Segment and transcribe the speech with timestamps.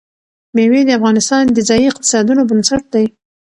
[0.55, 3.05] مېوې د افغانستان د ځایي اقتصادونو بنسټ دی.